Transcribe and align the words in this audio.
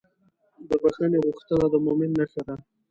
د 0.67 0.69
بښنې 0.81 1.17
غوښتنه 1.25 1.65
د 1.73 1.75
مؤمن 1.85 2.09
نښه 2.19 2.41
ده. 2.47 2.55